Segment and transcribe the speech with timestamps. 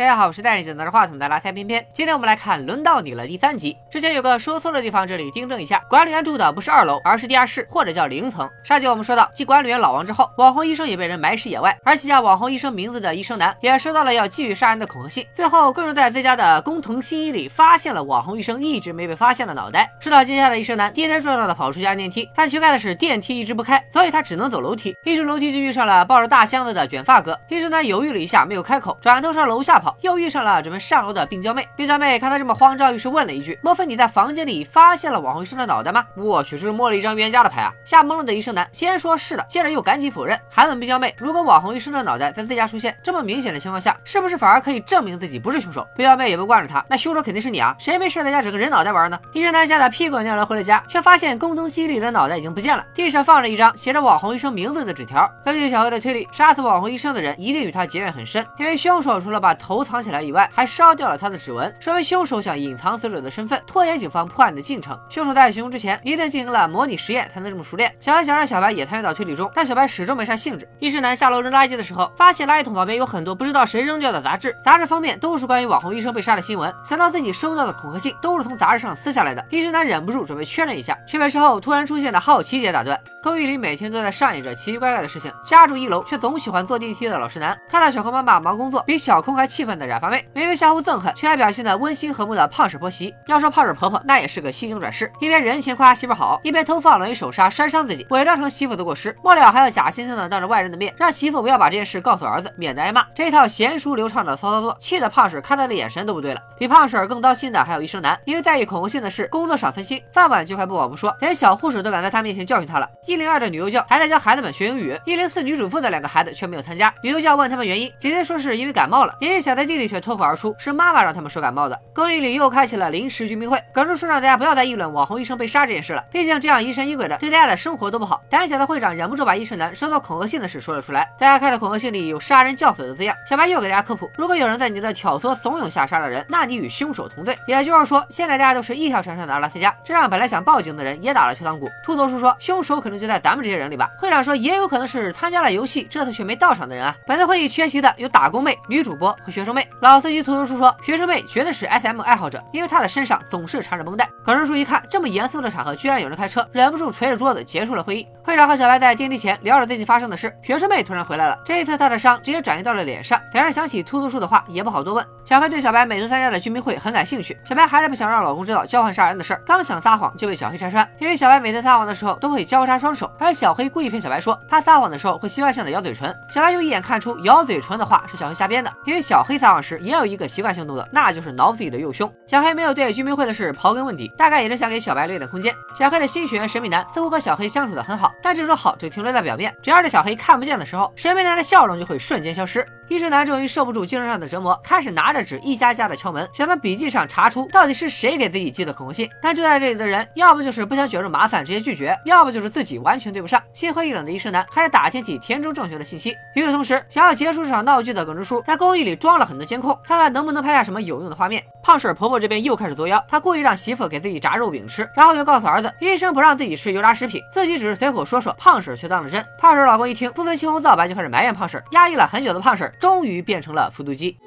[0.00, 1.86] 大家好，我是戴着镜拿着话筒的拉塞偏偏。
[1.92, 3.76] 今天我们来看《轮到你了》第三集。
[3.90, 8.48] 之前有个说错的地方，这里订正一下，管理员住的不是二楼，而是地下室或者叫零层。
[8.64, 15.26] 上集我们说到，继管理员老王之后，网红医生也被人埋尸野外，而写下网红医生名字的医生男也收到了要继续杀人的恐吓信。
[15.34, 19.92] 最后，更是在自家的工藤新一里发现了网红医生一直没被发现的脑袋。
[20.00, 24.96] 受到惊吓的医生男跌跌撞撞的跑出去按电梯，但奇怪的是电梯一直不开，所以他只能走楼梯。
[25.04, 27.38] 一出楼梯就遇上了抱着大箱子的卷发哥。
[27.50, 31.68] 医生男犹豫了一下，没有开口，转头朝楼下跑，又遇上了准备上楼的病娇妹。
[31.76, 37.72] 病娇妹看他这么慌张，于是问了一句：“莫非你在房间里发现了网红医生的脑袋吗？”我去，这是摸了一张冤家的牌啊！
[37.84, 47.74] 吓懵了的医生男先说是的，接着又赶紧否认，还问病娇妹：“如果网红医生的脑袋在自家出现，这么明显的情况下，是不是反而可以证明自己不是凶手？”病娇妹也不惯着他：“那凶手肯定是你啊！
[47.78, 55.30] 谁没事在家整个人脑袋玩呢？”医生男吓得屁滚尿流回了家，却发现工藤西里的脑袋已经不见了，地上放着一张写着网红医生名字的纸条。
[55.44, 64.98] 根据小黑的推理，杀死网红医生的人一定与他结怨很深，因为凶手除了把头藏起来以外，还烧掉了他的指纹，说明凶手想隐藏死者的身份，拖延警方破案的进程。
[65.08, 67.92] 凶手在行凶之前一定进行了模拟实验，才能这么熟练。
[68.00, 70.68] 小黑想让小白也参与到推理中，但小白始终没啥兴致。
[70.78, 76.72] 医生男下楼扔垃圾的时候，发现垃圾桶旁边有很多不知道谁扔掉的杂志，杂志封面都是关于网红医生被杀的新闻。
[76.84, 82.98] 想到自己收到的恐吓信都是从杂志上撕下来的，医生男忍不住准备确认一下，却被身后突然出现的好奇姐打断。
[83.22, 93.14] 公寓里每天都在上演着奇奇怪怪的事情，家住一楼却总喜欢坐电梯的老实男，看到小空妈妈忙工作，比小空还气愤的染发妹，明明相互憎恨，却还表现的温馨和睦的胖婶婆媳。
[93.26, 103.04] 要说胖婶婆婆，那也是个吸睛转世，一边人前夸媳妇好，一边偷放冷一手刹摔伤自己，伪装成媳妇的过失，末了还要假惺惺的当着外人的面让媳妇不要把这件事告诉儿子，免得挨骂。
[103.14, 106.40] 这一套娴熟流畅的骚操作，气得胖婶看他的眼神都不对了。
[106.58, 112.88] 比胖婶更糟心的还有医生男，因为在意恐吓信的事，工作上分心，饭碗就快不保不说，连小护士都敢在他面前教训他了。
[113.06, 113.84] 一零二的女幼教。
[113.90, 116.94] 还在教孩子们学英语，一零四女主妇的两个孩子却没有参加。
[117.02, 121.76] 女幼教问他们原因，姐姐说是因为感冒了，爷爷想小的弟弟却脱口而出是妈妈让他们说感冒的。
[121.92, 128.22] 公寓里又开启了临时居民会，耿叔叔让大家不要再议论网红医生被杀这件事了，毕竟这样疑神疑鬼的，对大家的生活都不好。
[128.30, 137.36] 胆小的会长忍不住把医生男收到恐吓信的事说了出来，大家看着恐吓信里有杀人教唆的字样，小白又给大家科普：如果有人在你的挑唆怂恿下杀了人，那你与凶手同罪。
[137.48, 141.68] 也就是说，现在大家都是一条船上的阿拉斯加，这让本来想报警的人也打了退堂鼓。
[141.84, 143.90] 秃头叔说，凶手可能就在咱们这些人里吧。
[143.98, 144.60] 会长说也。
[144.60, 146.94] 有可能是参加了游戏，这次却没到场的人啊！
[147.06, 149.66] 本次会议缺席的有打工妹、女主播和学学生妹。
[149.80, 154.06] 老司机秃头叔说，学生妹绝对是 SM 爱好者，因为她的身上总是缠着绷带。
[154.22, 158.06] 耿叔叔一看这么严肃的场合，居然有人开车，忍不住捶着桌子结束了会议。
[158.22, 160.30] 会长和小白在电梯前聊着最近发生的事。
[160.42, 163.18] 学生妹突然回来了，这一次她的伤直接转移到了脸上。
[163.32, 165.06] 两人想起秃头叔的话，也不好多问。
[165.24, 167.38] 小白对小白每次参加的居民会很感兴趣。
[167.42, 174.38] 小白还是不想让老公知道交换杀人的事儿，刚想撒谎就被小黑拆穿，因为小白每次撒谎的时候都会交叉双手，而小黑故意骗小白说。
[174.48, 182.12] 他撒谎的时候会习惯性的咬嘴唇，小白又一眼看出咬嘴唇的话是小黑瞎编的，因为小黑黑撒谎时也有一个习惯性动作，那就是挠自己的右胸。
[182.26, 185.54] 小黑没有对居民会的事刨根问底，大概也是想给小白留点空间。
[185.78, 192.66] 小黑的新学员神秘男似乎和小黑相处的很好，但这种好只停留在表面，只要是小黑看不见的时候，神秘男的笑容就会瞬间消失。
[192.88, 199.08] 医生男终于受不住精神上的折磨，开始拿着纸一家家的敲门，想在笔记上查出到底是谁给自己寄的恐吓信。
[199.22, 203.40] 但住在这里的人，要不就是不想卷入麻烦直接拒绝，要不就是自己完全对不上。
[203.52, 206.16] 心灰意冷的医生男开始打听起田中正雄的信息。
[206.34, 211.40] 与此同时，想要结束这场闹剧的耿直叔在公寓里装了很多监控，看看能不能拍下什么有用的画面。
[211.62, 219.24] 胖婶婆婆这边又开始作妖，她故意让媳妇给自己炸肉饼吃，然后又告诉儿子医生不让自己吃油炸食品，自己只是随口说说，胖婶却当了真。
[219.38, 223.70] 胖婶老婆一听，不分青红皂白就开始埋怨胖婶，压抑了很久的胖婶终于变成了。
[223.70, 224.18] 复读机。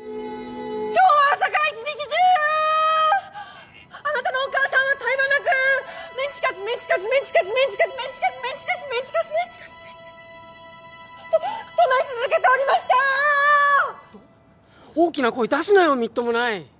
[14.95, 16.72] 大きな声出すなよみっともない。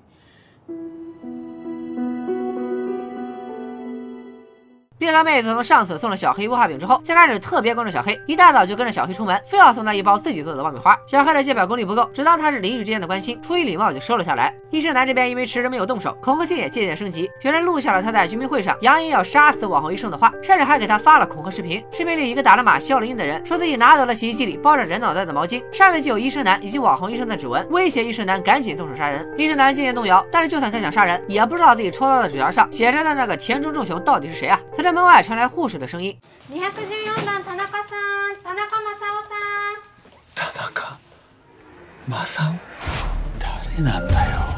[5.03, 10.97] 病娇妹自从上次送了小黑威化饼之后，就开始特别关注小黑，一大早就跟着小黑出门，非要送他一包自己做的爆米花。
[11.05, 14.55] 小黑的借表功力不够，只当他是邻居之间的关心，出于礼貌就收了下来。
[14.71, 21.83] 医生男这边因为迟迟没有动手，恐吓信也渐渐升级，有人录下了他在居民会上扬言要杀死网红医生的话，甚至还给他发了恐吓视频。
[21.91, 29.29] 视频里一个打了码消了音的人说自己拿走了洗衣机里包着人脑袋的毛巾，上面就有医生男以及网红医生的指纹，威胁医生男赶紧动手杀人。
[29.37, 34.57] 医生男渐渐动摇，但是就算他想杀人，也不知道自己抽到的纸条上写着的那个田中正雄到底是谁啊？
[34.71, 35.78] 在这时门外传来护士。
[35.78, 36.16] 的声音。
[36.48, 39.34] 二百十四番田中さん、田中正夫さ
[39.72, 39.80] ん。
[40.34, 40.98] 田中
[42.06, 42.58] 正夫？
[43.38, 44.51] 誰なんだよ。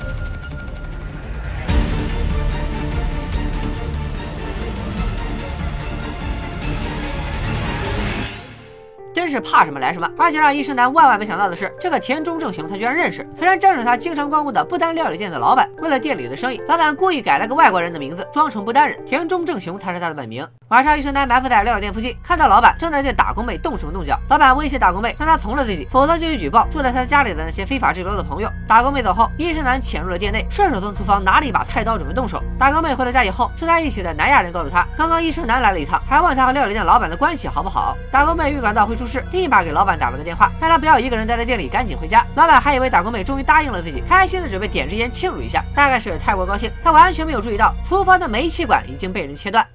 [9.16, 10.12] 真是怕什么来什么。
[10.18, 15.70] 而且让医生男万万没想到的是，这个田中正雄他居然认识，此人正是他经常光顾的不丹料理店的老板。
[15.78, 20.46] 为了店里的生意，老板故意改了个外国人的名字，装成不丹人，田中正雄才是他的本名。
[20.68, 24.20] 晚上，医生男埋伏在料理店附近，看到老板正在对打工妹动手动脚。
[24.30, 28.50] 老板威胁打工妹，让他从了自己，否则就去举报住在他家里的那些非法滞留的朋友。
[28.68, 32.44] 打工妹走后，医生男潜入了店内，顺手从厨房拿了一把菜刀，准备动手。
[32.57, 37.98] 打工妹回到家以后，住在一起的南亚人告诉她，刚刚医生男来了一趟，还问她和料理店老板的关系好不好。
[38.10, 42.25] 打工妹预感到会出事，立马给老板打了个电话，让他不要一个人待在店里，赶紧回家。
[42.36, 45.62] 老板还以为打工妹终于答应了自己，开心的准备点支烟庆祝一下。
[45.75, 49.66] 大概是太过高兴，他完全没有注意到厨房的煤气管已经被人切断。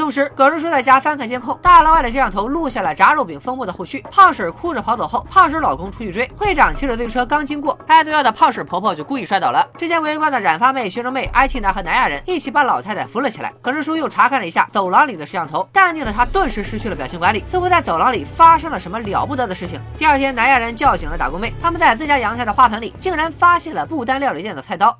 [0.00, 4.02] 同时，葛叔叔在家翻看监控，大楼外的摄像头录下了炸肉饼风波的后续。
[4.10, 9.68] 胖婶哭着跑走后，胖婶老公出去追，会长骑着自行车刚经过，挨毒药的胖婶婆婆就故意摔倒了。
[9.76, 13.52] 之前围观的染发妹、学生妹、IT 男和南亚人一起把老太太扶了起来。
[13.60, 19.78] 葛叔叔又查看了一下走廊里的摄像头，淡定的他顿时失去了表情管理，似乎在走廊里发生了什么了不得的事情。
[19.98, 24.98] 第二天，南亚人叫醒了打工妹，他们在自家阳台的花盆里竟然发现了不丹料理店的菜刀。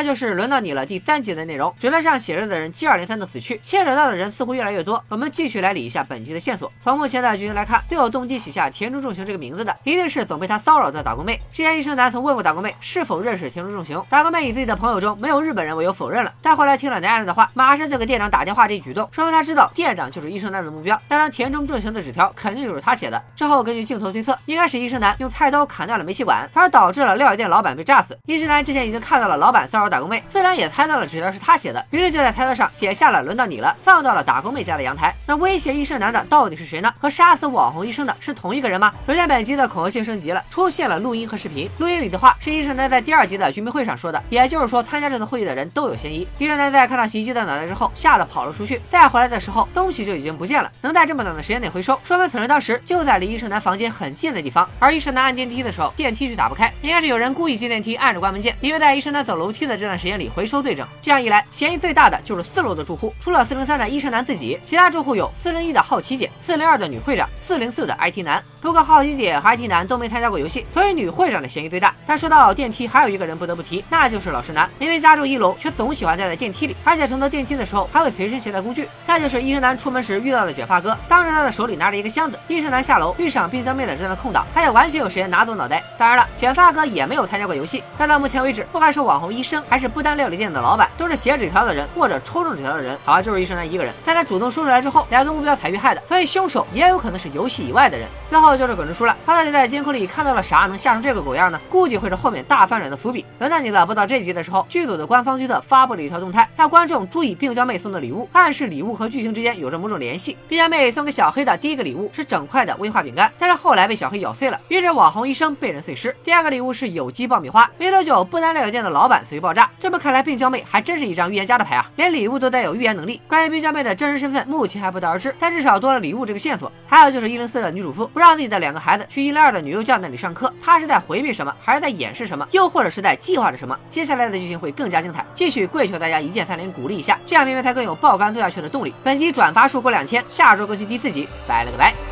[0.00, 1.74] 那就是轮到你了第三集的内容。
[1.78, 5.04] 纸条上写着的人接二连三的死去，牵扯到的人似乎越来越多。
[5.10, 6.72] 我们继续来理一下本集的线索。
[6.80, 11.38] 从目前的剧情来看，最有动机写下田中重雄这个名字的，一定是总被他骚扰的打工妹。
[11.52, 16.32] 之前医生男曾问过打工妹是否认识田中重雄，打工妹以自己的朋友中没有日本人为由否认了。
[16.40, 20.98] 但后来听了男人的话，马上就给店长打电话，这一举动说明他知道店长就是医生男的目标。
[21.08, 23.22] 当然，田中重雄的纸条肯定就是他写的。
[23.36, 28.18] 之后根据镜头推测，应该是医生男用菜刀砍断了煤气管，从而导致了料理店老板被炸死。
[28.24, 30.50] 医生男之前已经看到了老板骚扰打工妹，自然。
[30.60, 35.14] 也猜到了纸条是他写的，于是就在菜刀上写下了“轮到你了”，放到了打工妹家的阳台。
[35.26, 36.92] 那威胁医生男的到底是谁呢？
[36.98, 38.92] 和杀死网红医生的是同一个人吗？
[39.06, 41.70] 首先，本集的恐吓性升级了，出现了录音和视频。
[41.78, 46.28] 录音里的话是医生男在第二集的居民会上说的，也就是说，参加这次会议的人都有嫌疑。
[46.38, 50.70] 医生男在看到袭击的脑袋之后，吓得跑了出去，再回来的时候，东西就已经不见了。
[50.82, 54.68] 能在这么短的时间内回收，说明此人当时就在离医生男房间很近的地方。
[54.78, 60.86] 而医生男按电梯的时候，电梯却打不开，应该是有人故意进电梯按着关门键，因为在医生男走楼梯的这段时间里回收罪证。
[61.00, 61.20] 这样。
[61.20, 68.42] 一来，嫌疑最大的就是四楼的住户，除了四零三的医生男自己，其他住户有四零一的好奇姐、四零二的女会长、四零四的 IT 男。
[68.58, 71.94] 不过好奇姐和 IT 男都没参加过游戏，所以女会长的嫌疑最大。
[72.06, 78.88] 但说到电梯，还有一个人不得不提，那就是老实男，因为家住一楼，却总喜欢待在电梯里，而且乘坐电梯的时候还会随身携带工具。
[79.06, 85.82] 再就是医生男出门时遇到的卷发哥，当时他的手里拿着一个箱子，医生男下楼遇上冰江妹的这段空档，他也完全有时间拿走脑袋。
[85.98, 91.86] 当然了，卷发哥也没有参加过游戏，但到目前为止，不管是网红医生还是不丹料理店的老板，都是写纸条的人。
[91.96, 93.92] 或者抽中纸条的人，好像就是医生男一个人。
[94.02, 98.08] 在他主动说出来之后，两个目标才遇害的，所以凶手也有可能是游戏以外的人。
[98.28, 101.60] 最后就是耿直叔了，他到底在监控里看到了啥，能吓成这个狗样呢？
[101.68, 103.24] 估计会是后面大反转的伏笔。
[103.38, 110.36] 轮到你了，播到这集的时候，剧组的官方推特发布了一条动态，让观众注意病娇妹送的礼物，暗示礼物和剧情之间有着某种联系。
[110.48, 116.14] 病娇妹送给小黑的第一个礼物是整块的威化饼干，但是后来被小黑咬碎了，于是网红医生被人碎尸。
[116.22, 119.68] 第二个礼物是有机爆米花，没多久不丹料理店的老板随爆爆炸。
[119.80, 122.60] 这么看来，病娇妹还真是一张预言家的牌啊，连礼物都带。
[122.60, 123.18] 有预言能力。
[123.26, 126.70] 关于冰娇妹的真实身份，目前还不得而知，但至少多了礼物这个线索。
[126.86, 133.74] 还有就是一零四的女主妇不让自己的两个孩子去一零二的女幼教那里上课，她是在回避什么，还是在掩饰什么，又或者是在计划着什么？
[133.88, 138.92] 接下来的剧情会更加精彩，继续跪求大家一键三连鼓励一下，这样明明才更有爆肝做下去的动力。
[139.02, 142.09] 本集转发数过两千，下周更新第四集，拜了个拜。